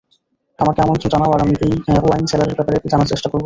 [0.59, 1.71] আমাকে আমন্ত্রন জানাও আর আমি ওই
[2.05, 3.39] ওয়াইন সেলারের ব্যাপারে জানার চেষ্টা করব।